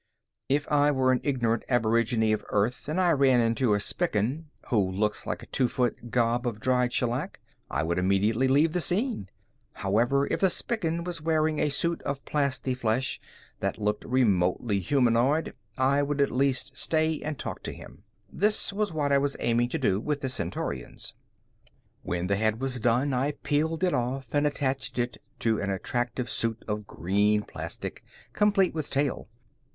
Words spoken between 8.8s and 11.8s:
scene. However, if the Spican was wearing a